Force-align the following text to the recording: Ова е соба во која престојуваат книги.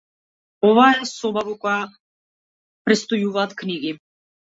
Ова 0.69 0.85
е 0.93 1.03
соба 1.09 1.45
во 1.51 1.55
која 1.67 1.85
престојуваат 2.91 3.59
книги. 3.65 3.97